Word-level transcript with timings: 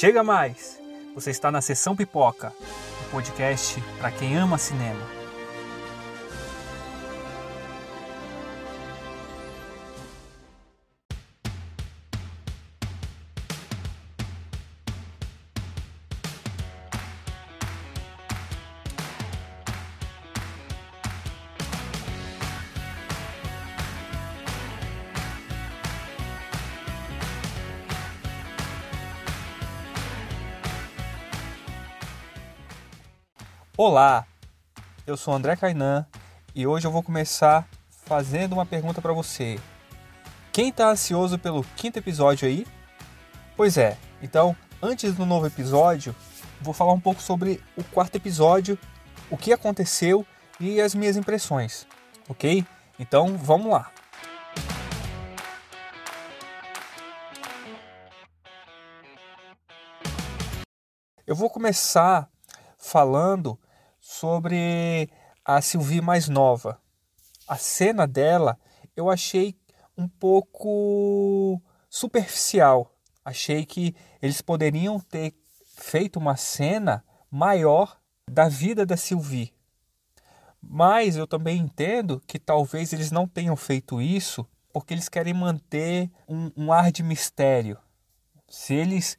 Chega 0.00 0.24
mais! 0.24 0.80
Você 1.14 1.30
está 1.30 1.52
na 1.52 1.60
Sessão 1.60 1.94
Pipoca, 1.94 2.54
um 3.06 3.10
podcast 3.10 3.78
para 3.98 4.10
quem 4.10 4.34
ama 4.34 4.56
cinema. 4.56 5.19
Olá, 33.82 34.26
eu 35.06 35.16
sou 35.16 35.32
André 35.32 35.56
Kainan 35.56 36.04
e 36.54 36.66
hoje 36.66 36.86
eu 36.86 36.90
vou 36.90 37.02
começar 37.02 37.66
fazendo 37.88 38.52
uma 38.52 38.66
pergunta 38.66 39.00
para 39.00 39.14
você. 39.14 39.58
Quem 40.52 40.68
está 40.68 40.90
ansioso 40.90 41.38
pelo 41.38 41.64
quinto 41.76 41.98
episódio 41.98 42.46
aí? 42.46 42.66
Pois 43.56 43.78
é, 43.78 43.96
então 44.20 44.54
antes 44.82 45.14
do 45.14 45.24
novo 45.24 45.46
episódio, 45.46 46.14
vou 46.60 46.74
falar 46.74 46.92
um 46.92 47.00
pouco 47.00 47.22
sobre 47.22 47.58
o 47.74 47.82
quarto 47.82 48.16
episódio, 48.16 48.78
o 49.30 49.36
que 49.38 49.50
aconteceu 49.50 50.26
e 50.60 50.78
as 50.78 50.94
minhas 50.94 51.16
impressões, 51.16 51.86
ok? 52.28 52.62
Então 52.98 53.38
vamos 53.38 53.70
lá. 53.70 53.90
Eu 61.26 61.34
vou 61.34 61.48
começar 61.48 62.28
falando 62.76 63.58
sobre 64.20 65.08
a 65.42 65.62
Sylvie 65.62 66.02
mais 66.02 66.28
nova. 66.28 66.78
A 67.48 67.56
cena 67.56 68.06
dela 68.06 68.58
eu 68.94 69.08
achei 69.08 69.56
um 69.96 70.06
pouco 70.06 71.58
superficial. 71.88 72.94
Achei 73.24 73.64
que 73.64 73.96
eles 74.20 74.42
poderiam 74.42 75.00
ter 75.00 75.32
feito 75.74 76.18
uma 76.18 76.36
cena 76.36 77.02
maior 77.30 77.98
da 78.30 78.46
vida 78.46 78.84
da 78.84 78.94
Sylvie. 78.94 79.54
Mas 80.60 81.16
eu 81.16 81.26
também 81.26 81.56
entendo 81.56 82.22
que 82.26 82.38
talvez 82.38 82.92
eles 82.92 83.10
não 83.10 83.26
tenham 83.26 83.56
feito 83.56 84.02
isso 84.02 84.46
porque 84.70 84.92
eles 84.92 85.08
querem 85.08 85.32
manter 85.32 86.10
um, 86.28 86.50
um 86.54 86.72
ar 86.72 86.92
de 86.92 87.02
mistério. 87.02 87.78
Se 88.50 88.74
eles 88.74 89.16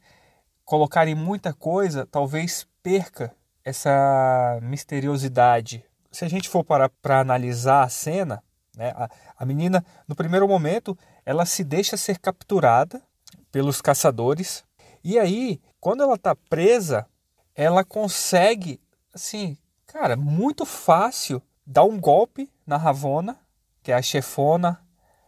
colocarem 0.64 1.16
muita 1.16 1.52
coisa, 1.52 2.06
talvez 2.06 2.68
perca 2.84 3.34
essa 3.64 4.58
misteriosidade. 4.62 5.84
Se 6.10 6.24
a 6.24 6.28
gente 6.28 6.48
for 6.48 6.64
para 6.64 6.88
para 6.88 7.20
analisar 7.20 7.84
a 7.84 7.88
cena, 7.88 8.42
né, 8.76 8.90
a, 8.96 9.08
a 9.38 9.44
menina, 9.44 9.84
no 10.06 10.14
primeiro 10.14 10.48
momento, 10.48 10.96
ela 11.24 11.46
se 11.46 11.62
deixa 11.62 11.96
ser 11.96 12.18
capturada 12.18 13.02
pelos 13.50 13.80
caçadores. 13.80 14.64
E 15.04 15.18
aí, 15.18 15.60
quando 15.80 16.02
ela 16.02 16.14
está 16.14 16.34
presa, 16.34 17.06
ela 17.54 17.84
consegue, 17.84 18.80
assim, 19.12 19.56
cara, 19.86 20.16
muito 20.16 20.64
fácil 20.64 21.42
dar 21.66 21.84
um 21.84 22.00
golpe 22.00 22.50
na 22.66 22.76
Ravona, 22.76 23.38
que 23.82 23.92
é 23.92 23.94
a 23.94 24.02
chefona 24.02 24.80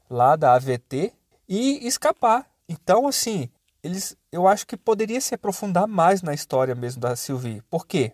lá 0.09 0.37
da 0.37 0.55
AVT, 0.55 1.13
e 1.49 1.87
escapar. 1.87 2.49
Então, 2.69 3.07
assim, 3.07 3.51
eles, 3.83 4.17
eu 4.33 4.49
acho 4.49 4.67
que 4.67 4.77
poderia 4.77 5.21
se 5.21 5.35
aprofundar 5.35 5.87
mais 5.87 6.23
na 6.23 6.33
história 6.33 6.75
mesmo 6.75 7.01
da 7.01 7.15
Sylvie. 7.15 7.63
Por 7.69 7.87
quê? 7.87 8.13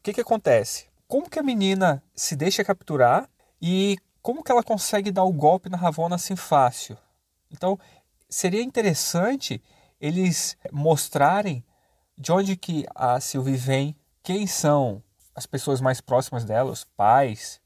O 0.00 0.02
que, 0.02 0.14
que 0.14 0.20
acontece? 0.22 0.86
Como 1.06 1.28
que 1.28 1.38
a 1.38 1.42
menina 1.42 2.02
se 2.14 2.34
deixa 2.34 2.64
capturar 2.64 3.28
e 3.60 3.98
como 4.22 4.42
que 4.42 4.50
ela 4.50 4.62
consegue 4.62 5.12
dar 5.12 5.24
o 5.24 5.32
golpe 5.32 5.68
na 5.68 5.76
Ravona 5.76 6.14
assim 6.14 6.34
fácil? 6.34 6.96
Então, 7.50 7.78
seria 8.26 8.62
interessante 8.62 9.62
eles 10.00 10.56
mostrarem 10.72 11.62
de 12.16 12.32
onde 12.32 12.56
que 12.56 12.86
a 12.94 13.20
Sylvie 13.20 13.58
vem, 13.58 13.94
quem 14.22 14.46
são 14.46 15.02
as 15.34 15.44
pessoas 15.44 15.82
mais 15.82 16.00
próximas 16.00 16.46
dela, 16.46 16.70
os 16.70 16.84
pais, 16.84 17.60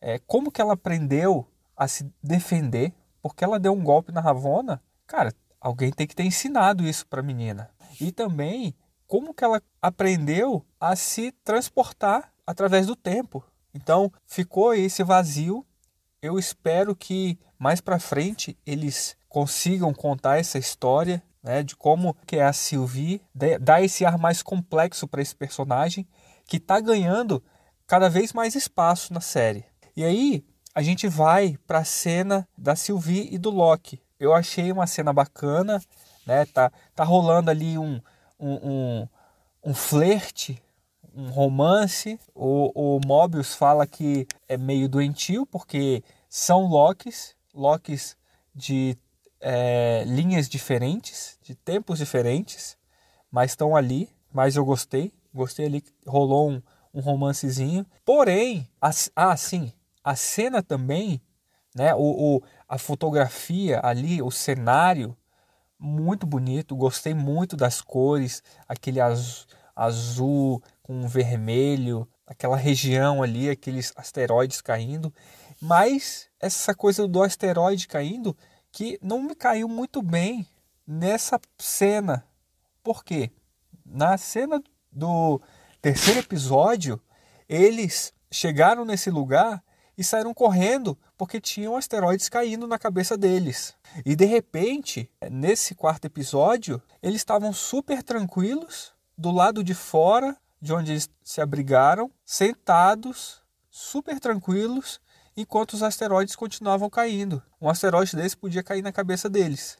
é, 0.00 0.18
como 0.18 0.50
que 0.50 0.62
ela 0.62 0.72
aprendeu 0.72 1.46
a 1.76 1.86
se 1.86 2.10
defender, 2.22 2.94
porque 3.20 3.44
ela 3.44 3.60
deu 3.60 3.74
um 3.74 3.84
golpe 3.84 4.12
na 4.12 4.22
Ravona. 4.22 4.82
Cara, 5.06 5.30
alguém 5.60 5.92
tem 5.92 6.06
que 6.06 6.16
ter 6.16 6.24
ensinado 6.24 6.84
isso 6.84 7.06
para 7.06 7.20
a 7.20 7.22
menina. 7.22 7.68
E 8.00 8.10
também 8.10 8.74
como 9.06 9.34
que 9.34 9.44
ela 9.44 9.62
aprendeu 9.80 10.64
a 10.80 10.96
se 10.96 11.32
transportar 11.44 12.32
através 12.46 12.86
do 12.86 12.96
tempo. 12.96 13.44
Então 13.74 14.12
ficou 14.26 14.74
esse 14.74 15.02
vazio. 15.02 15.64
Eu 16.22 16.38
espero 16.38 16.94
que 16.94 17.38
mais 17.58 17.80
para 17.80 17.98
frente 17.98 18.58
eles 18.66 19.16
consigam 19.28 19.92
contar 19.92 20.38
essa 20.38 20.58
história 20.58 21.22
né, 21.42 21.62
de 21.62 21.76
como 21.76 22.16
que 22.26 22.36
é 22.36 22.44
a 22.44 22.52
Sylvie, 22.52 23.22
dar 23.60 23.82
esse 23.82 24.04
ar 24.04 24.18
mais 24.18 24.42
complexo 24.42 25.06
para 25.06 25.22
esse 25.22 25.34
personagem 25.34 26.06
que 26.44 26.56
está 26.56 26.80
ganhando 26.80 27.42
cada 27.86 28.08
vez 28.08 28.32
mais 28.32 28.54
espaço 28.54 29.12
na 29.12 29.20
série. 29.20 29.64
E 29.96 30.04
aí 30.04 30.44
a 30.74 30.82
gente 30.82 31.06
vai 31.06 31.56
para 31.66 31.78
a 31.78 31.84
cena 31.84 32.48
da 32.58 32.74
Sylvie 32.74 33.28
e 33.30 33.38
do 33.38 33.50
Loki. 33.50 34.02
Eu 34.18 34.34
achei 34.34 34.72
uma 34.72 34.86
cena 34.86 35.12
bacana, 35.12 35.80
né? 36.26 36.44
Tá, 36.46 36.72
tá 36.94 37.04
rolando 37.04 37.50
ali 37.50 37.78
um, 37.78 38.00
um, 38.38 38.54
um, 38.54 39.08
um 39.64 39.74
flerte, 39.74 40.62
um 41.14 41.28
romance. 41.30 42.18
O, 42.34 42.96
o 42.96 43.00
Mobius 43.04 43.54
fala 43.54 43.86
que 43.86 44.26
é 44.48 44.56
meio 44.56 44.88
doentio, 44.88 45.46
porque 45.46 46.02
são 46.28 46.66
Locks, 46.66 47.34
Locks 47.54 48.16
de 48.54 48.96
é, 49.40 50.04
linhas 50.06 50.48
diferentes, 50.48 51.38
de 51.42 51.54
tempos 51.54 51.98
diferentes, 51.98 52.76
mas 53.30 53.52
estão 53.52 53.74
ali. 53.74 54.08
Mas 54.32 54.56
eu 54.56 54.64
gostei, 54.64 55.12
gostei 55.32 55.66
ali, 55.66 55.84
rolou 56.06 56.50
um, 56.50 56.62
um 56.92 57.00
romancezinho. 57.00 57.86
Porém, 58.04 58.68
a, 58.80 58.90
ah, 59.14 59.36
sim, 59.36 59.72
a 60.04 60.14
cena 60.14 60.62
também, 60.62 61.20
né, 61.74 61.94
o, 61.94 62.36
o, 62.36 62.42
a 62.68 62.76
fotografia 62.76 63.80
ali, 63.82 64.20
o 64.20 64.30
cenário 64.30 65.16
muito 65.78 66.26
bonito, 66.26 66.76
gostei 66.76 67.14
muito 67.14 67.56
das 67.56 67.80
cores, 67.80 68.42
aquele 68.68 69.00
azul, 69.00 69.46
azul 69.74 70.62
com 70.82 71.06
vermelho, 71.06 72.08
aquela 72.26 72.56
região 72.56 73.22
ali, 73.22 73.50
aqueles 73.50 73.92
asteroides 73.96 74.60
caindo, 74.60 75.12
mas 75.60 76.28
essa 76.40 76.74
coisa 76.74 77.06
do 77.06 77.22
asteroide 77.22 77.86
caindo 77.86 78.36
que 78.72 78.98
não 79.02 79.22
me 79.22 79.34
caiu 79.34 79.68
muito 79.68 80.02
bem 80.02 80.46
nessa 80.86 81.40
cena. 81.58 82.24
Por 82.82 83.04
quê? 83.04 83.30
Na 83.84 84.18
cena 84.18 84.62
do 84.90 85.40
terceiro 85.80 86.20
episódio, 86.20 87.00
eles 87.48 88.12
chegaram 88.30 88.84
nesse 88.84 89.10
lugar 89.10 89.62
e 89.96 90.04
saíram 90.04 90.34
correndo 90.34 90.98
porque 91.16 91.40
tinham 91.40 91.76
asteroides 91.76 92.28
caindo 92.28 92.66
na 92.66 92.78
cabeça 92.78 93.16
deles. 93.16 93.74
E 94.04 94.14
de 94.14 94.24
repente, 94.24 95.10
nesse 95.30 95.74
quarto 95.74 96.04
episódio, 96.04 96.82
eles 97.02 97.16
estavam 97.16 97.52
super 97.52 98.02
tranquilos 98.02 98.92
do 99.16 99.30
lado 99.30 99.64
de 99.64 99.74
fora 99.74 100.36
de 100.60 100.72
onde 100.72 100.92
eles 100.92 101.08
se 101.22 101.40
abrigaram, 101.40 102.10
sentados, 102.24 103.42
super 103.70 104.18
tranquilos, 104.18 105.00
enquanto 105.36 105.74
os 105.74 105.82
asteroides 105.82 106.34
continuavam 106.34 106.88
caindo. 106.88 107.42
Um 107.60 107.68
asteroide 107.68 108.16
desse 108.16 108.36
podia 108.36 108.62
cair 108.62 108.82
na 108.82 108.92
cabeça 108.92 109.28
deles. 109.28 109.78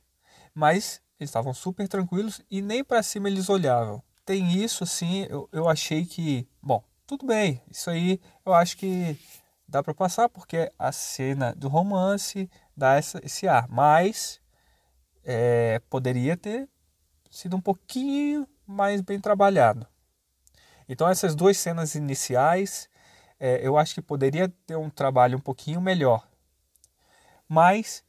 Mas 0.54 1.00
eles 1.18 1.30
estavam 1.30 1.54
super 1.54 1.88
tranquilos 1.88 2.40
e 2.50 2.60
nem 2.60 2.84
para 2.84 3.02
cima 3.02 3.28
eles 3.28 3.48
olhavam. 3.48 4.02
Tem 4.24 4.62
isso 4.62 4.84
assim, 4.84 5.26
eu, 5.30 5.48
eu 5.52 5.68
achei 5.68 6.04
que, 6.04 6.46
bom, 6.62 6.82
tudo 7.06 7.26
bem. 7.26 7.62
Isso 7.70 7.88
aí 7.88 8.20
eu 8.44 8.52
acho 8.52 8.76
que 8.76 9.18
dá 9.68 9.82
para 9.82 9.94
passar 9.94 10.28
porque 10.28 10.72
a 10.78 10.92
cena 10.92 11.54
do 11.54 11.68
romance 11.68 12.50
dá 12.76 12.94
essa, 12.94 13.20
esse 13.24 13.48
ar, 13.48 13.68
mas 13.68 14.40
é, 15.24 15.80
poderia 15.90 16.36
ter 16.36 16.68
sido 17.30 17.56
um 17.56 17.60
pouquinho 17.60 18.46
mais 18.66 19.00
bem 19.00 19.20
trabalhado. 19.20 19.86
Então 20.88 21.08
essas 21.08 21.34
duas 21.34 21.56
cenas 21.58 21.94
iniciais 21.94 22.88
é, 23.38 23.66
eu 23.66 23.76
acho 23.76 23.94
que 23.94 24.02
poderia 24.02 24.48
ter 24.66 24.76
um 24.76 24.88
trabalho 24.88 25.38
um 25.38 25.40
pouquinho 25.40 25.80
melhor, 25.80 26.26
mas 27.48 28.04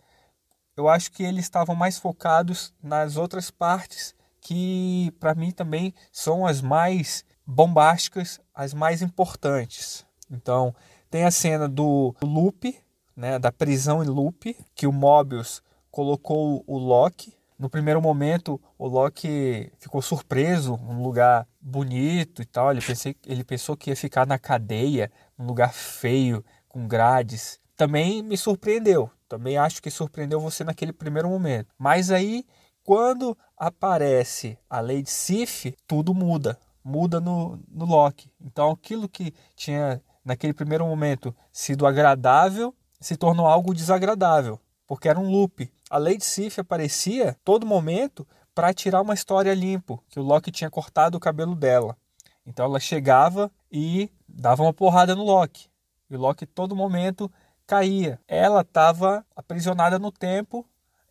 eu 0.76 0.88
acho 0.88 1.12
que 1.12 1.24
eles 1.24 1.46
estavam 1.46 1.76
mais 1.76 1.98
focados 1.98 2.74
nas 2.82 3.18
outras 3.18 3.50
partes 3.50 4.16
que 4.40 5.12
para 5.20 5.36
mim 5.36 5.52
também 5.52 5.94
são 6.12 6.46
as 6.46 6.62
mais 6.62 7.26
bombásticas, 7.46 8.40
as 8.54 8.74
mais 8.74 9.02
importantes. 9.02 10.06
Então 10.30 10.74
tem 11.10 11.24
a 11.24 11.32
cena 11.32 11.68
do 11.68 12.16
loop, 12.22 12.78
né, 13.16 13.40
da 13.40 13.52
prisão 13.52 14.04
em 14.04 14.08
loop, 14.08 14.56
que 14.76 14.88
o 14.88 14.92
Mobius 14.92 15.62
colocou 15.90 16.64
o 16.68 16.78
Loki 16.78 17.38
no 17.58 17.70
primeiro 17.70 18.00
momento 18.00 18.62
o 18.78 18.88
Loki 18.88 19.72
ficou 19.80 20.00
surpreso, 20.02 20.76
um 20.76 21.02
lugar 21.02 21.48
bonito 21.60 22.42
e 22.42 22.46
tal. 22.46 22.72
Ele, 22.72 22.82
pensei, 22.82 23.16
ele 23.26 23.44
pensou 23.44 23.76
que 23.76 23.90
ia 23.90 23.96
ficar 23.96 24.28
na 24.28 24.38
cadeia, 24.38 25.12
um 25.40 25.46
lugar 25.46 25.74
feio, 25.74 26.46
com 26.70 26.88
grades. 26.88 27.60
Também 27.76 28.22
me 28.22 28.38
surpreendeu. 28.38 29.10
Também 29.28 29.58
acho 29.58 29.82
que 29.82 29.90
surpreendeu 29.90 30.40
você 30.40 30.64
naquele 30.64 30.94
primeiro 30.94 31.30
momento. 31.30 31.74
Mas 31.78 32.12
aí, 32.12 32.46
quando 32.84 33.36
aparece 33.58 34.58
a 34.70 34.80
Lady 34.80 35.10
Sif, 35.10 35.76
tudo 35.88 36.14
muda. 36.14 36.60
Muda 36.84 37.20
no, 37.20 37.60
no 37.68 37.86
Loki. 37.86 38.32
Então 38.40 38.70
aquilo 38.70 39.10
que 39.10 39.34
tinha 39.56 40.00
naquele 40.28 40.54
primeiro 40.54 40.86
momento 40.86 41.34
sido 41.54 41.88
agradável 41.88 42.76
se 43.00 43.16
tornou 43.16 43.48
algo 43.48 43.74
desagradável, 43.74 44.60
porque 44.86 45.08
era 45.08 45.18
um 45.18 45.32
loop. 45.32 45.72
A 45.90 45.98
Lady 45.98 46.26
Sif 46.26 46.60
aparecia 46.60 47.38
todo 47.46 47.66
momento 47.66 48.28
para 48.54 48.74
tirar 48.74 49.02
uma 49.02 49.14
história 49.14 49.54
limpo, 49.54 50.04
que 50.10 50.20
o 50.20 50.24
Loki 50.24 50.52
tinha 50.52 50.70
cortado 50.70 51.16
o 51.16 51.20
cabelo 51.20 51.56
dela. 51.56 51.96
Então 52.46 52.66
ela 52.66 52.80
chegava 52.80 53.50
e 53.72 54.12
dava 54.28 54.64
uma 54.64 54.74
porrada 54.74 55.16
no 55.16 55.24
Loki. 55.24 55.70
E 56.10 56.16
o 56.18 56.20
Loki 56.20 56.46
todo 56.46 56.76
momento 56.76 57.32
caía. 57.66 58.20
Ela 58.28 58.62
estava 58.62 59.26
aprisionada 59.34 59.98
no 59.98 60.12
tempo, 60.12 60.66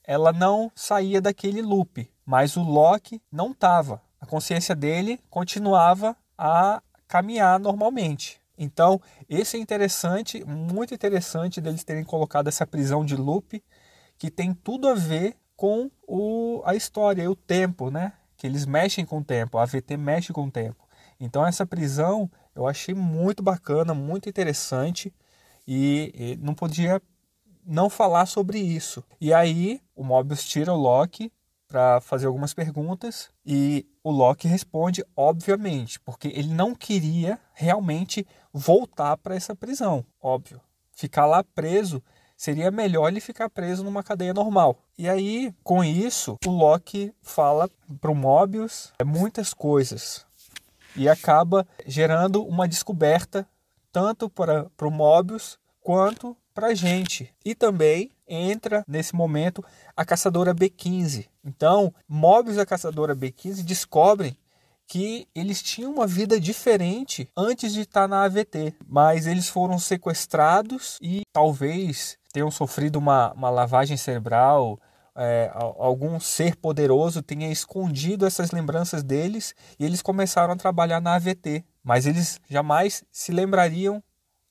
ela 0.05 0.31
não 0.31 0.71
saía 0.75 1.23
daquele 1.23 1.63
loop, 1.63 2.11
mas 2.25 2.55
o 2.57 2.63
Loki 2.63 3.23
não 3.33 3.53
estava. 3.53 4.03
A 4.21 4.27
consciência 4.27 4.75
dele 4.75 5.19
continuava 5.31 6.15
a 6.37 6.83
caminhar 7.09 7.59
normalmente. 7.59 8.45
Então, 8.59 9.01
esse 9.29 9.57
é 9.57 9.61
interessante, 9.61 10.45
muito 10.45 10.95
interessante 10.95 11.61
deles 11.61 11.85
terem 11.85 12.05
colocado 12.05 12.49
essa 12.49 12.67
prisão 12.67 13.05
de 13.05 13.17
loop, 13.17 13.63
que 14.19 14.31
tem 14.31 14.55
tudo 14.55 14.89
a 14.89 14.95
ver 14.95 15.37
com 15.57 15.91
o, 16.07 16.63
a 16.65 16.75
história 16.75 17.23
e 17.23 17.29
o 17.29 17.37
tempo, 17.37 17.91
né? 17.91 18.13
Que 18.37 18.47
eles 18.47 18.67
mexem 18.67 19.05
com 19.05 19.19
o 19.19 19.25
tempo, 19.25 19.59
a 19.59 19.63
AVT 19.63 19.97
mexe 19.97 20.33
com 20.33 20.47
o 20.47 20.51
tempo. 20.51 20.87
Então, 21.19 21.47
essa 21.47 21.67
prisão 21.67 22.31
eu 22.55 22.67
achei 22.67 22.95
muito 22.95 23.43
bacana, 23.43 23.95
muito 23.95 24.29
interessante 24.29 25.13
e, 25.67 26.13
e 26.15 26.37
não 26.37 26.55
podia 26.55 27.01
não 27.65 27.91
falar 27.91 28.27
sobre 28.27 28.59
isso. 28.59 29.03
E 29.21 29.35
aí, 29.35 29.81
o 29.95 30.05
Mobius 30.05 30.45
tira 30.45 30.73
o 30.73 30.77
Loki 30.77 31.33
para 31.69 32.01
fazer 32.01 32.27
algumas 32.27 32.55
perguntas 32.55 33.31
e 33.45 33.87
o 34.03 34.11
Loki 34.11 34.47
responde, 34.47 35.05
obviamente, 35.17 35.99
porque 36.01 36.29
ele 36.29 36.55
não 36.55 36.75
queria 36.75 37.39
realmente 37.53 38.27
voltar 38.53 39.17
para 39.17 39.35
essa 39.35 39.55
prisão, 39.55 40.05
óbvio. 40.21 40.61
Ficar 40.93 41.27
lá 41.27 41.43
preso 41.43 42.03
seria 42.37 42.71
melhor 42.71 43.09
ele 43.09 43.21
ficar 43.21 43.51
preso 43.51 43.83
numa 43.83 44.03
cadeia 44.03 44.33
normal. 44.33 44.79
E 44.97 45.09
aí, 45.09 45.55
com 45.63 45.83
isso, 45.83 46.39
o 46.47 46.51
Loki 46.51 47.13
fala 47.23 47.69
para 48.01 48.11
o 48.11 48.15
Mobius 48.15 48.93
muitas 49.05 49.53
coisas 49.53 50.27
e 50.95 51.09
acaba 51.09 51.67
gerando 51.87 52.45
uma 52.45 52.67
descoberta 52.69 53.47
tanto 53.93 54.29
para 54.29 54.69
o 54.83 54.91
Mobius 54.91 55.59
quanto 55.81 56.37
para 56.57 56.75
gente. 56.75 57.31
E 57.45 57.55
também 57.55 58.11
entra 58.27 58.83
nesse 58.89 59.15
momento 59.15 59.63
a 59.95 60.07
caçadora 60.07 60.55
B15. 60.55 61.27
Então, 61.45 61.93
Mobius 62.09 62.57
e 62.57 62.61
a 62.61 62.67
caçadora 62.67 63.15
B15 63.15 63.63
descobrem 63.63 64.35
que 64.89 65.29
eles 65.35 65.63
tinham 65.63 65.93
uma 65.93 66.07
vida 66.07 66.41
diferente 66.41 67.29
antes 67.37 67.75
de 67.75 67.83
estar 67.83 68.09
na 68.09 68.23
AVT, 68.25 68.75
mas 68.87 69.27
eles 69.27 69.49
foram 69.49 69.79
sequestrados 69.79 70.97
e 71.03 71.23
talvez 71.33 72.17
tenham 72.33 72.51
sofrido 72.51 72.97
uma, 72.97 73.33
uma 73.33 73.51
lavagem 73.51 73.97
cerebral. 73.97 74.81
É, 75.19 75.51
algum 75.55 76.21
ser 76.21 76.57
poderoso 76.57 77.23
tenha 77.23 77.51
escondido 77.51 78.27
essas 78.27 78.51
lembranças 78.51 79.03
deles 79.03 79.55
e 79.79 79.85
eles 79.85 80.03
começaram 80.03 80.55
a 80.55 80.57
trabalhar 80.57 81.01
na 81.01 81.15
AVT, 81.15 81.65
mas 81.83 82.07
eles 82.07 82.41
jamais 82.49 83.03
se 83.11 83.33
lembrariam 83.33 84.03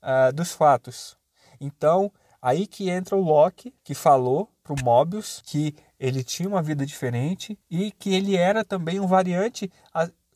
uh, 0.03 0.33
dos 0.33 0.51
fatos. 0.51 1.15
Então, 1.59 2.11
aí 2.41 2.67
que 2.67 2.89
entra 2.89 3.15
o 3.15 3.21
Loki, 3.21 3.73
que 3.83 3.93
falou 3.93 4.49
para 4.63 4.73
o 4.73 4.83
Mobius 4.83 5.41
que 5.45 5.75
ele 5.99 6.23
tinha 6.23 6.49
uma 6.49 6.61
vida 6.61 6.85
diferente 6.85 7.57
e 7.69 7.91
que 7.91 8.13
ele 8.13 8.35
era 8.35 8.63
também 8.63 8.99
um 8.99 9.07
variante 9.07 9.71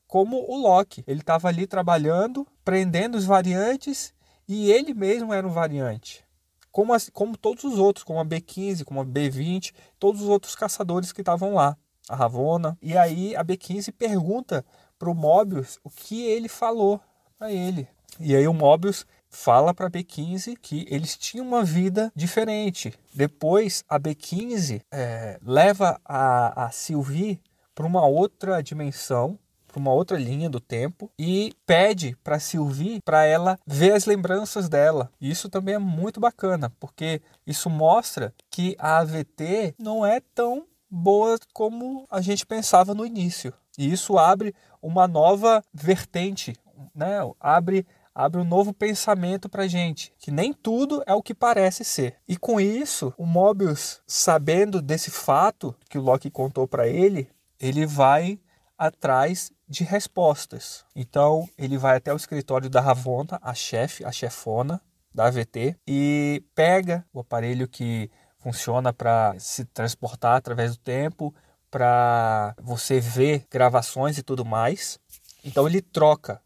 como 0.07 0.37
o 0.49 0.57
Loki. 0.57 1.03
Ele 1.05 1.21
estava 1.21 1.47
ali 1.47 1.67
trabalhando, 1.67 2.47
prendendo 2.63 3.17
os 3.17 3.25
variantes 3.25 4.13
e 4.47 4.71
ele 4.71 4.93
mesmo 4.93 5.33
era 5.33 5.47
um 5.47 5.51
variante. 5.51 6.23
Como, 6.71 6.93
as, 6.93 7.09
como 7.09 7.37
todos 7.37 7.63
os 7.63 7.77
outros, 7.77 8.03
como 8.03 8.19
a 8.19 8.25
B15, 8.25 8.83
como 8.83 9.01
a 9.01 9.05
B20, 9.05 9.73
todos 9.97 10.21
os 10.21 10.27
outros 10.27 10.55
caçadores 10.55 11.11
que 11.11 11.21
estavam 11.21 11.53
lá, 11.53 11.77
a 12.07 12.15
Ravona. 12.15 12.77
E 12.81 12.97
aí 12.97 13.35
a 13.35 13.43
B15 13.43 13.91
pergunta 13.91 14.65
para 14.97 15.09
o 15.09 15.15
Mobius 15.15 15.79
o 15.83 15.89
que 15.89 16.23
ele 16.25 16.49
falou 16.49 16.99
para 17.37 17.51
ele. 17.51 17.87
E 18.19 18.35
aí 18.35 18.47
o 18.47 18.53
Mobius 18.53 19.05
fala 19.29 19.73
para 19.73 19.87
a 19.87 19.91
B15 19.91 20.57
que 20.61 20.87
eles 20.89 21.15
tinham 21.17 21.45
uma 21.45 21.63
vida 21.63 22.11
diferente. 22.15 22.93
Depois, 23.13 23.83
a 23.87 23.99
B15 23.99 24.81
é, 24.91 25.39
leva 25.43 25.99
a, 26.03 26.65
a 26.65 26.71
Sylvie 26.71 27.39
para 27.73 27.85
uma 27.85 28.05
outra 28.05 28.61
dimensão, 28.61 29.39
para 29.67 29.79
uma 29.79 29.93
outra 29.93 30.17
linha 30.17 30.49
do 30.49 30.59
tempo 30.59 31.11
e 31.17 31.53
pede 31.65 32.17
para 32.23 32.39
Sylvie 32.39 32.99
para 33.01 33.23
ela 33.23 33.59
ver 33.65 33.93
as 33.93 34.05
lembranças 34.05 34.67
dela. 34.67 35.11
Isso 35.21 35.47
também 35.47 35.75
é 35.75 35.79
muito 35.79 36.19
bacana, 36.19 36.71
porque 36.79 37.21
isso 37.45 37.69
mostra 37.69 38.33
que 38.49 38.75
a 38.79 38.97
AVT 38.97 39.75
não 39.77 40.05
é 40.05 40.19
tão 40.19 40.65
boa 40.89 41.37
como 41.53 42.07
a 42.09 42.19
gente 42.19 42.45
pensava 42.45 42.95
no 42.95 43.05
início. 43.05 43.53
E 43.77 43.91
isso 43.91 44.17
abre 44.17 44.53
uma 44.81 45.07
nova 45.07 45.63
vertente, 45.73 46.55
né? 46.93 47.19
Abre 47.39 47.85
abre 48.19 48.41
um 48.41 48.43
novo 48.43 48.73
pensamento 48.73 49.47
para 49.47 49.65
gente, 49.65 50.13
que 50.19 50.29
nem 50.29 50.51
tudo 50.51 51.01
é 51.07 51.13
o 51.13 51.23
que 51.23 51.33
parece 51.33 51.85
ser. 51.85 52.17
E 52.27 52.35
com 52.35 52.59
isso, 52.59 53.13
o 53.17 53.25
Mobius, 53.25 54.01
sabendo 54.05 54.81
desse 54.81 55.09
fato 55.09 55.73
que 55.89 55.97
o 55.97 56.01
Loki 56.01 56.29
contou 56.29 56.67
para 56.67 56.85
ele, 56.85 57.29
ele 57.57 57.85
vai 57.85 58.37
atrás 58.77 59.53
de 59.69 59.85
respostas. 59.85 60.83
Então, 60.93 61.47
ele 61.57 61.77
vai 61.77 61.95
até 61.95 62.11
o 62.11 62.17
escritório 62.17 62.69
da 62.69 62.81
Ravonna, 62.81 63.39
a 63.41 63.53
chefe, 63.53 64.03
a 64.03 64.11
chefona 64.11 64.81
da 65.15 65.27
AVT, 65.27 65.77
e 65.87 66.43
pega 66.53 67.05
o 67.13 67.21
aparelho 67.21 67.69
que 67.69 68.11
funciona 68.37 68.91
para 68.91 69.33
se 69.39 69.63
transportar 69.63 70.35
através 70.35 70.75
do 70.75 70.79
tempo, 70.81 71.33
para 71.71 72.53
você 72.61 72.99
ver 72.99 73.45
gravações 73.49 74.17
e 74.17 74.23
tudo 74.23 74.43
mais. 74.43 74.99
Então 75.41 75.65
ele 75.65 75.81
troca 75.81 76.41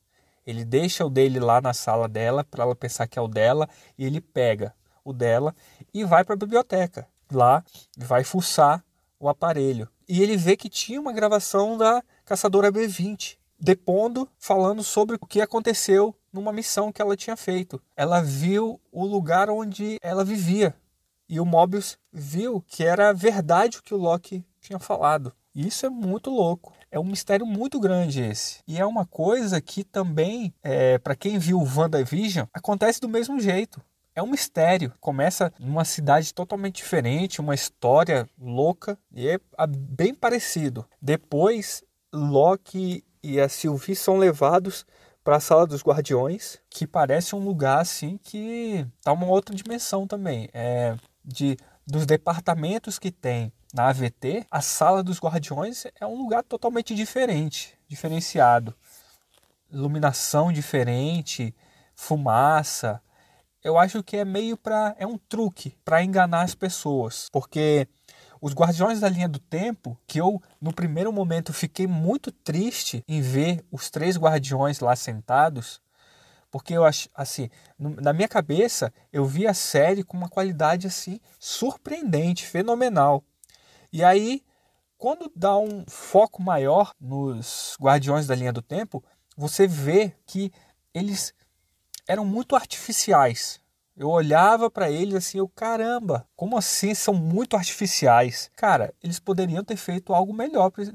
ele 0.46 0.66
deixa 0.66 1.06
o 1.06 1.10
dele 1.10 1.40
lá 1.40 1.62
na 1.62 1.74
sala 1.74 2.08
dela 2.08 2.44
para 2.44 2.64
ela 2.64 2.76
pensar 2.76 3.08
que 3.08 3.18
é 3.18 3.22
o 3.22 3.28
dela 3.28 3.68
e 3.98 4.06
ele 4.06 4.22
pega 4.22 4.74
o 5.04 5.14
dela 5.14 5.56
e 5.94 6.04
vai 6.04 6.24
para 6.24 6.34
a 6.34 6.38
biblioteca. 6.38 7.08
Lá 7.32 7.64
vai 7.98 8.24
fuçar 8.24 8.84
o 9.20 9.30
aparelho. 9.30 9.88
E 10.08 10.22
ele 10.22 10.36
vê 10.36 10.58
que 10.58 10.70
tinha 10.70 11.00
uma 11.00 11.14
gravação 11.14 11.78
da 11.78 12.04
caçadora 12.26 12.72
B20 12.72 13.38
depondo, 13.60 14.28
falando 14.38 14.84
sobre 14.84 15.16
o 15.16 15.26
que 15.26 15.40
aconteceu 15.40 16.14
numa 16.34 16.52
missão 16.52 16.92
que 16.92 17.02
ela 17.02 17.16
tinha 17.16 17.38
feito. 17.38 17.82
Ela 17.96 18.22
viu 18.22 18.82
o 18.92 19.06
lugar 19.06 19.50
onde 19.50 19.98
ela 20.02 20.26
vivia. 20.26 20.76
E 21.30 21.40
o 21.40 21.46
Mobius 21.46 21.98
viu 22.12 22.62
que 22.68 22.84
era 22.84 23.14
verdade 23.14 23.78
o 23.78 23.82
que 23.82 23.94
o 23.94 23.98
Loki 23.98 24.46
tinha 24.60 24.80
falado. 24.80 25.34
Isso 25.56 25.86
é 25.86 25.90
muito 25.90 26.30
louco. 26.30 26.74
É 26.94 27.00
um 27.00 27.04
mistério 27.04 27.44
muito 27.44 27.80
grande 27.80 28.22
esse. 28.22 28.60
E 28.68 28.78
é 28.78 28.86
uma 28.86 29.04
coisa 29.04 29.60
que 29.60 29.84
também, 29.84 30.54
é, 30.62 31.00
para 31.00 31.16
quem 31.16 31.40
viu 31.40 31.58
o 31.58 31.68
WandaVision, 31.68 32.46
acontece 32.54 33.02
do 33.02 33.10
mesmo 33.10 33.40
jeito. 33.40 33.82
É 34.14 34.22
um 34.22 34.28
mistério. 34.28 34.94
Começa 35.00 35.52
numa 35.60 35.86
cidade 35.86 36.32
totalmente 36.32 36.76
diferente, 36.76 37.42
uma 37.42 37.56
história 37.56 38.30
louca, 38.40 38.96
e 39.12 39.28
é 39.28 39.40
bem 39.68 40.14
parecido. 40.14 40.86
Depois, 41.02 41.84
Loki 42.14 43.04
e 43.24 43.40
a 43.40 43.50
Sylvie 43.50 43.96
são 43.96 44.18
levados 44.18 44.86
para 45.24 45.38
a 45.38 45.40
sala 45.40 45.66
dos 45.66 45.82
guardiões, 45.82 46.60
que 46.70 46.86
parece 46.86 47.34
um 47.34 47.44
lugar 47.44 47.80
assim 47.80 48.20
que 48.22 48.86
tá 49.02 49.12
uma 49.12 49.26
outra 49.26 49.56
dimensão 49.56 50.06
também. 50.06 50.48
É 50.54 50.96
de 51.26 51.58
dos 51.86 52.06
departamentos 52.06 53.00
que 53.00 53.12
tem 53.12 53.52
na 53.74 53.88
AVT, 53.88 54.46
a 54.51 54.62
sala 54.62 55.01
dos 55.01 55.20
guardiões 55.20 55.86
é 56.00 56.06
um 56.06 56.15
lugar 56.15 56.44
totalmente 56.44 56.94
diferente, 56.94 57.75
diferenciado. 57.88 58.75
Iluminação 59.72 60.51
diferente, 60.51 61.56
fumaça. 61.96 63.01
Eu 63.63 63.80
acho 63.80 64.03
que 64.03 64.18
é 64.18 64.24
meio 64.24 64.56
para 64.56 64.96
é 65.00 65.08
um 65.08 65.18
truque 65.18 65.75
para 65.84 66.03
enganar 66.03 66.44
as 66.44 66.53
pessoas, 66.53 67.30
porque 67.32 67.88
os 68.39 68.53
Guardiões 68.53 69.00
da 69.00 69.10
Linha 69.10 69.27
do 69.27 69.39
Tempo, 69.39 69.98
que 70.06 70.20
eu 70.22 70.39
no 70.62 70.72
primeiro 70.72 71.12
momento 71.12 71.51
fiquei 71.51 71.88
muito 71.88 72.32
triste 72.32 73.03
em 73.08 73.22
ver 73.22 73.65
os 73.72 73.89
três 73.89 74.18
guardiões 74.18 74.82
lá 74.82 74.96
sentados, 74.96 75.82
porque 76.51 76.74
eu 76.74 76.86
acho 76.86 77.10
assim, 77.15 77.50
na 77.80 78.13
minha 78.13 78.27
cabeça 78.27 78.94
eu 79.12 79.25
vi 79.25 79.48
a 79.48 79.53
série 79.56 80.03
com 80.03 80.15
uma 80.15 80.30
qualidade 80.30 80.86
assim 80.86 81.20
surpreendente, 81.39 82.46
fenomenal. 82.46 83.24
E 83.94 84.04
aí, 84.04 84.42
quando 84.98 85.32
dá 85.36 85.56
um 85.56 85.86
foco 85.88 86.42
maior 86.42 86.96
nos 87.00 87.78
Guardiões 87.80 88.26
da 88.26 88.34
Linha 88.34 88.52
do 88.52 88.60
Tempo, 88.60 89.04
você 89.38 89.68
vê 89.68 90.16
que 90.26 90.52
eles 90.96 91.32
eram 92.08 92.26
muito 92.26 92.56
artificiais. 92.56 93.62
Eu 93.96 94.10
olhava 94.10 94.72
para 94.72 94.90
eles 94.90 95.14
assim, 95.14 95.38
eu 95.38 95.48
caramba, 95.48 96.28
como 96.36 96.58
assim 96.58 96.96
são 96.96 97.14
muito 97.14 97.56
artificiais? 97.56 98.50
Cara, 98.56 98.92
eles 99.04 99.20
poderiam 99.20 99.64
ter 99.64 99.76
feito 99.76 100.12
algo 100.12 100.34
melhor 100.34 100.72
para 100.72 100.86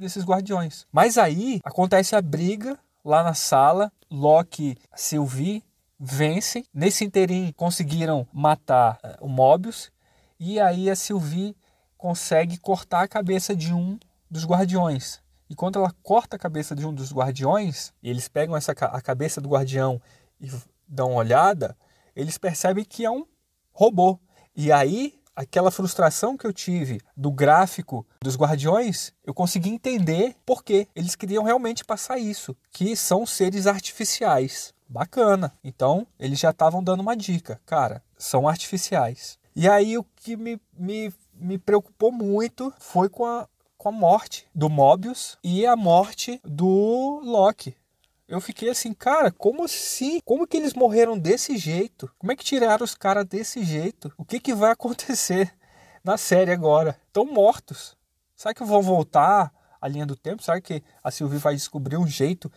esses 0.00 0.24
guardiões. 0.24 0.86
Mas 0.90 1.18
aí 1.18 1.60
acontece 1.62 2.16
a 2.16 2.22
briga 2.22 2.78
lá 3.04 3.22
na 3.22 3.34
sala, 3.34 3.92
Loki, 4.10 4.78
Sylvie 4.94 5.62
vencem. 6.00 6.64
Nesse 6.72 7.04
interim 7.04 7.52
conseguiram 7.54 8.26
matar 8.32 8.98
uh, 9.04 9.26
o 9.26 9.28
Mobius 9.28 9.92
e 10.40 10.58
aí 10.58 10.88
a 10.88 10.96
Sylvie 10.96 11.54
consegue 11.96 12.58
cortar 12.58 13.02
a 13.02 13.08
cabeça 13.08 13.54
de 13.54 13.72
um 13.72 13.98
dos 14.30 14.44
guardiões. 14.44 15.20
E 15.48 15.54
quando 15.54 15.78
ela 15.78 15.94
corta 16.02 16.36
a 16.36 16.38
cabeça 16.38 16.74
de 16.74 16.86
um 16.86 16.92
dos 16.92 17.12
guardiões, 17.12 17.92
eles 18.02 18.28
pegam 18.28 18.56
essa 18.56 18.72
a 18.72 19.00
cabeça 19.00 19.40
do 19.40 19.48
guardião 19.48 20.00
e 20.40 20.50
dão 20.88 21.12
uma 21.12 21.20
olhada, 21.20 21.76
eles 22.14 22.38
percebem 22.38 22.84
que 22.84 23.04
é 23.04 23.10
um 23.10 23.26
robô. 23.72 24.18
E 24.54 24.72
aí, 24.72 25.20
aquela 25.36 25.70
frustração 25.70 26.36
que 26.36 26.46
eu 26.46 26.52
tive 26.52 27.00
do 27.14 27.30
gráfico 27.30 28.06
dos 28.22 28.36
Guardiões, 28.36 29.12
eu 29.22 29.34
consegui 29.34 29.68
entender 29.68 30.34
por 30.46 30.64
que 30.64 30.88
eles 30.96 31.14
queriam 31.14 31.44
realmente 31.44 31.84
passar 31.84 32.18
isso, 32.18 32.56
que 32.70 32.96
são 32.96 33.26
seres 33.26 33.66
artificiais. 33.66 34.74
Bacana. 34.88 35.52
Então, 35.62 36.06
eles 36.18 36.38
já 36.38 36.50
estavam 36.50 36.82
dando 36.82 37.00
uma 37.00 37.16
dica. 37.16 37.60
Cara, 37.66 38.02
são 38.16 38.48
artificiais. 38.48 39.36
E 39.54 39.68
aí, 39.68 39.98
o 39.98 40.04
que 40.04 40.36
me, 40.36 40.60
me, 40.72 41.12
me 41.38 41.58
preocupou 41.58 42.10
muito 42.10 42.72
foi 42.78 43.08
com 43.08 43.24
a, 43.24 43.48
com 43.76 43.88
a 43.88 43.92
morte 43.92 44.46
do 44.54 44.68
Mobius 44.68 45.38
e 45.42 45.66
a 45.66 45.76
morte 45.76 46.40
do 46.44 47.20
Loki 47.22 47.76
eu 48.28 48.40
fiquei 48.40 48.70
assim, 48.70 48.92
cara, 48.92 49.30
como 49.30 49.64
assim? 49.64 50.20
Como 50.24 50.46
que 50.46 50.56
eles 50.56 50.74
morreram 50.74 51.16
desse 51.16 51.56
jeito? 51.56 52.10
Como 52.18 52.32
é 52.32 52.36
que 52.36 52.44
tiraram 52.44 52.84
os 52.84 52.94
caras 52.94 53.24
desse 53.24 53.62
jeito? 53.62 54.12
O 54.16 54.24
que, 54.24 54.40
que 54.40 54.54
vai 54.54 54.72
acontecer 54.72 55.54
na 56.02 56.16
série 56.16 56.50
agora? 56.50 57.00
Estão 57.06 57.24
mortos. 57.24 57.96
Será 58.34 58.52
que 58.52 58.64
vão 58.64 58.82
voltar 58.82 59.52
a 59.80 59.88
linha 59.88 60.04
do 60.04 60.16
tempo? 60.16 60.42
Será 60.42 60.60
que 60.60 60.82
a 61.02 61.10
Sylvie 61.10 61.38
vai 61.38 61.54
descobrir 61.54 61.96
um 61.96 62.06
jeito, 62.06 62.50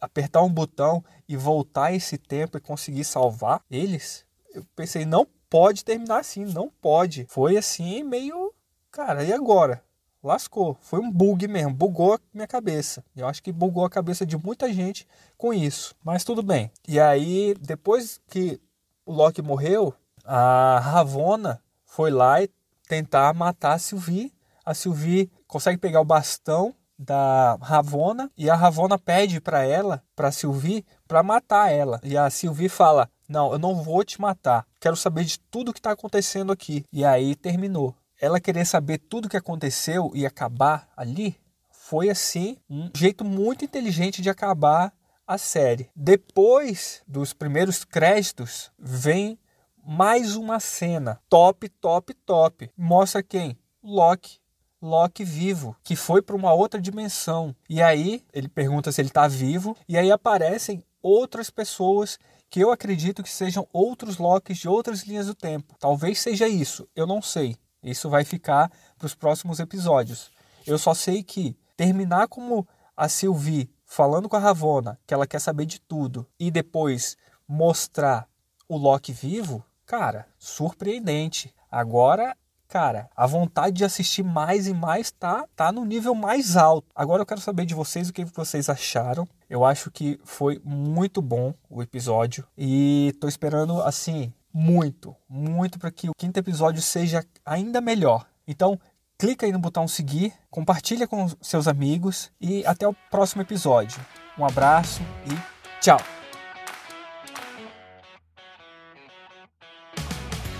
apertar 0.00 0.42
um 0.42 0.52
botão 0.52 1.04
e 1.28 1.36
voltar 1.36 1.92
esse 1.92 2.16
tempo 2.16 2.56
e 2.56 2.60
conseguir 2.60 3.04
salvar 3.04 3.62
eles? 3.70 4.24
Eu 4.54 4.64
pensei, 4.74 5.04
não 5.04 5.26
pode 5.52 5.84
terminar 5.84 6.20
assim, 6.20 6.46
não 6.46 6.70
pode. 6.80 7.26
Foi 7.28 7.58
assim, 7.58 8.02
meio. 8.02 8.54
Cara, 8.90 9.22
e 9.22 9.30
agora? 9.30 9.84
lascou. 10.22 10.78
Foi 10.80 11.00
um 11.00 11.10
bug 11.10 11.46
mesmo, 11.48 11.74
bugou 11.74 12.14
a 12.14 12.20
minha 12.32 12.46
cabeça. 12.46 13.04
Eu 13.14 13.26
acho 13.26 13.42
que 13.42 13.52
bugou 13.52 13.84
a 13.84 13.90
cabeça 13.90 14.24
de 14.24 14.36
muita 14.36 14.72
gente 14.72 15.06
com 15.36 15.52
isso, 15.52 15.94
mas 16.02 16.24
tudo 16.24 16.42
bem. 16.42 16.70
E 16.86 17.00
aí, 17.00 17.54
depois 17.60 18.20
que 18.28 18.60
o 19.04 19.12
Loki 19.12 19.42
morreu, 19.42 19.92
a 20.24 20.78
Ravonna 20.78 21.60
foi 21.84 22.10
lá 22.10 22.40
e 22.40 22.48
tentar 22.88 23.34
matar 23.34 23.72
a 23.72 23.78
Sylvie. 23.78 24.32
A 24.64 24.72
Sylvie 24.72 25.30
consegue 25.48 25.78
pegar 25.78 26.00
o 26.00 26.04
bastão 26.04 26.72
da 26.96 27.58
Ravonna 27.60 28.30
e 28.38 28.48
a 28.48 28.54
Ravonna 28.54 28.98
pede 28.98 29.40
para 29.40 29.64
ela, 29.64 30.02
para 30.14 30.30
Sylvie, 30.30 30.84
para 31.08 31.22
matar 31.22 31.72
ela. 31.72 32.00
E 32.04 32.16
a 32.16 32.30
Sylvie 32.30 32.68
fala: 32.68 33.10
"Não, 33.32 33.52
eu 33.52 33.58
não 33.58 33.82
vou 33.82 34.04
te 34.04 34.20
matar. 34.20 34.66
Quero 34.78 34.96
saber 34.96 35.24
de 35.24 35.38
tudo 35.38 35.72
que 35.72 35.78
está 35.78 35.92
acontecendo 35.92 36.52
aqui". 36.52 36.84
E 36.92 37.04
aí 37.04 37.34
terminou 37.34 37.96
ela 38.22 38.40
querer 38.40 38.64
saber 38.64 38.98
tudo 38.98 39.26
o 39.26 39.28
que 39.28 39.36
aconteceu 39.36 40.12
e 40.14 40.24
acabar 40.24 40.88
ali, 40.96 41.36
foi 41.72 42.08
assim 42.08 42.56
um 42.70 42.88
jeito 42.96 43.24
muito 43.24 43.64
inteligente 43.64 44.22
de 44.22 44.30
acabar 44.30 44.94
a 45.26 45.36
série. 45.36 45.90
Depois 45.94 47.02
dos 47.06 47.32
primeiros 47.32 47.84
créditos, 47.84 48.70
vem 48.78 49.36
mais 49.84 50.36
uma 50.36 50.60
cena 50.60 51.20
top, 51.28 51.68
top, 51.68 52.14
top. 52.14 52.70
Mostra 52.78 53.24
quem? 53.24 53.58
Loki. 53.82 54.40
Loki 54.80 55.24
vivo, 55.24 55.76
que 55.82 55.96
foi 55.96 56.22
para 56.22 56.36
uma 56.36 56.52
outra 56.52 56.80
dimensão. 56.80 57.54
E 57.68 57.82
aí 57.82 58.24
ele 58.32 58.48
pergunta 58.48 58.92
se 58.92 59.00
ele 59.00 59.08
está 59.08 59.26
vivo, 59.26 59.76
e 59.88 59.98
aí 59.98 60.10
aparecem 60.12 60.84
outras 61.02 61.50
pessoas 61.50 62.18
que 62.48 62.60
eu 62.60 62.70
acredito 62.70 63.22
que 63.22 63.30
sejam 63.30 63.66
outros 63.72 64.18
Lokis 64.18 64.58
de 64.58 64.68
outras 64.68 65.02
linhas 65.02 65.26
do 65.26 65.34
tempo. 65.34 65.74
Talvez 65.78 66.20
seja 66.20 66.46
isso, 66.46 66.88
eu 66.94 67.06
não 67.06 67.22
sei. 67.22 67.56
Isso 67.82 68.08
vai 68.08 68.24
ficar 68.24 68.70
para 68.98 69.06
os 69.06 69.14
próximos 69.14 69.58
episódios. 69.58 70.30
Eu 70.66 70.78
só 70.78 70.94
sei 70.94 71.22
que 71.22 71.56
terminar 71.76 72.28
como 72.28 72.66
a 72.96 73.08
Sylvie 73.08 73.70
falando 73.84 74.28
com 74.28 74.36
a 74.36 74.38
Ravonna, 74.38 74.98
que 75.06 75.12
ela 75.12 75.26
quer 75.26 75.40
saber 75.40 75.66
de 75.66 75.80
tudo, 75.80 76.26
e 76.38 76.50
depois 76.50 77.16
mostrar 77.48 78.28
o 78.68 78.76
Loki 78.76 79.12
vivo, 79.12 79.64
cara, 79.84 80.26
surpreendente. 80.38 81.54
Agora, 81.70 82.36
cara, 82.72 83.10
a 83.14 83.26
vontade 83.26 83.76
de 83.76 83.84
assistir 83.84 84.22
mais 84.22 84.66
e 84.66 84.72
mais 84.72 85.10
tá, 85.10 85.44
tá 85.54 85.70
no 85.70 85.84
nível 85.84 86.14
mais 86.14 86.56
alto. 86.56 86.88
Agora 86.94 87.20
eu 87.20 87.26
quero 87.26 87.38
saber 87.38 87.66
de 87.66 87.74
vocês 87.74 88.08
o 88.08 88.14
que 88.14 88.24
vocês 88.24 88.70
acharam. 88.70 89.28
Eu 89.50 89.62
acho 89.62 89.90
que 89.90 90.18
foi 90.24 90.58
muito 90.64 91.20
bom 91.20 91.52
o 91.68 91.82
episódio 91.82 92.46
e 92.56 93.14
tô 93.20 93.28
esperando 93.28 93.82
assim 93.82 94.32
muito, 94.50 95.14
muito 95.28 95.78
para 95.78 95.90
que 95.90 96.08
o 96.08 96.14
quinto 96.16 96.40
episódio 96.40 96.80
seja 96.80 97.22
ainda 97.44 97.78
melhor. 97.78 98.26
Então, 98.48 98.80
clica 99.18 99.44
aí 99.44 99.52
no 99.52 99.58
botão 99.58 99.86
seguir, 99.86 100.32
compartilha 100.50 101.06
com 101.06 101.28
seus 101.42 101.68
amigos 101.68 102.32
e 102.40 102.64
até 102.64 102.88
o 102.88 102.96
próximo 103.10 103.42
episódio. 103.42 104.00
Um 104.38 104.46
abraço 104.46 105.02
e 105.26 105.82
tchau! 105.82 106.21